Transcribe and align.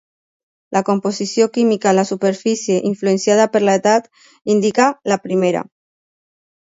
La 0.75 0.81
composició 0.85 1.47
química 1.57 1.91
a 1.91 1.93
la 1.99 2.05
superfície, 2.11 2.79
influenciada 2.93 3.47
per 3.57 3.61
l'edat, 3.67 4.09
indica 4.55 4.89
la 5.15 5.19
primera. 5.27 5.63